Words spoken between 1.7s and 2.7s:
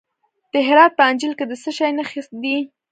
شي نښې دي؟